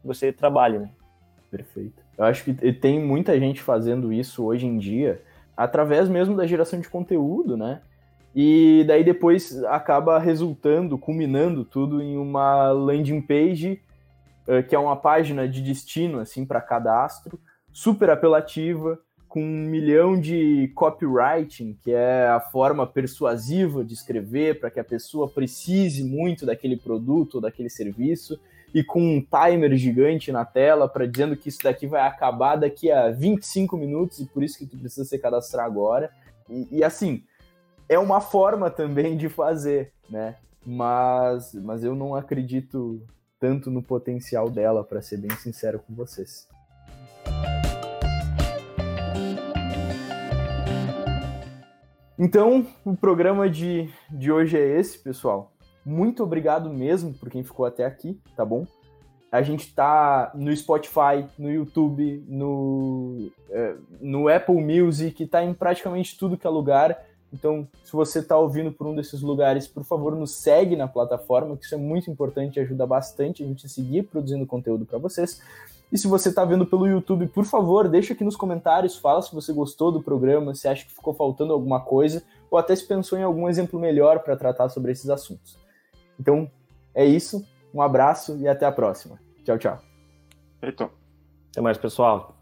[0.04, 0.78] você trabalhe.
[0.78, 0.90] Né?
[1.50, 2.02] Perfeito.
[2.16, 5.22] Eu acho que tem muita gente fazendo isso hoje em dia,
[5.60, 7.82] através mesmo da geração de conteúdo, né?
[8.34, 13.82] E daí depois acaba resultando, culminando tudo em uma landing page,
[14.48, 17.38] uh, que é uma página de destino assim para cadastro,
[17.70, 18.98] super apelativa,
[19.28, 24.84] com um milhão de copywriting, que é a forma persuasiva de escrever para que a
[24.84, 28.40] pessoa precise muito daquele produto ou daquele serviço,
[28.74, 32.90] e com um timer gigante na tela para dizendo que isso daqui vai acabar daqui
[32.90, 36.10] a 25 minutos e por isso que tu precisa se cadastrar agora.
[36.48, 37.22] E, e assim,
[37.88, 40.36] é uma forma também de fazer, né?
[40.64, 43.02] Mas, mas eu não acredito
[43.40, 46.46] tanto no potencial dela, para ser bem sincero com vocês.
[52.18, 55.49] Então, o programa de, de hoje é esse, pessoal.
[55.84, 58.66] Muito obrigado mesmo por quem ficou até aqui, tá bom?
[59.32, 66.18] A gente tá no Spotify, no YouTube, no, é, no Apple Music, tá em praticamente
[66.18, 67.00] tudo que é lugar.
[67.32, 71.56] Então, se você tá ouvindo por um desses lugares, por favor, nos segue na plataforma,
[71.56, 74.98] que isso é muito importante e ajuda bastante a gente a seguir produzindo conteúdo para
[74.98, 75.40] vocês.
[75.92, 79.34] E se você está vendo pelo YouTube, por favor, deixa aqui nos comentários, fala se
[79.34, 83.16] você gostou do programa, se acha que ficou faltando alguma coisa, ou até se pensou
[83.16, 85.56] em algum exemplo melhor para tratar sobre esses assuntos.
[86.20, 86.50] Então
[86.94, 87.44] é isso.
[87.72, 89.18] Um abraço e até a próxima.
[89.42, 89.78] Tchau, tchau.
[90.62, 90.90] Então.
[91.50, 92.39] Até mais, pessoal.